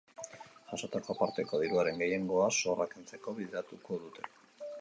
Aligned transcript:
Jasotako 0.71 1.11
aparteko 1.15 1.59
diruaren 1.65 2.01
gehiengoa 2.05 2.49
zorra 2.61 2.91
kentzeko 2.95 3.37
bideratuko 3.41 4.01
dute. 4.09 4.31